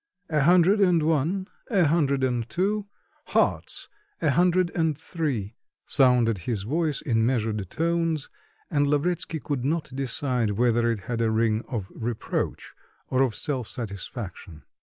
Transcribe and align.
"A 0.31 0.41
hundred 0.41 0.79
and 0.81 1.03
one, 1.03 1.47
a 1.69 1.85
hundred 1.85 2.23
and 2.23 2.49
two, 2.49 2.87
hearts, 3.27 3.87
a 4.19 4.31
hundred 4.31 4.71
and 4.73 4.97
three," 4.97 5.55
sounded 5.85 6.39
his 6.49 6.63
voice 6.63 7.03
in 7.03 7.23
measured 7.23 7.69
tones, 7.69 8.27
and 8.71 8.87
Lavretsky 8.87 9.39
could 9.39 9.63
not 9.63 9.91
decide 9.93 10.53
whether 10.57 10.89
it 10.91 11.01
had 11.01 11.21
a 11.21 11.29
ring 11.29 11.63
of 11.69 11.85
reproach 11.93 12.73
or 13.09 13.21
of 13.21 13.35
self 13.35 13.67
satisfaction. 13.67 14.63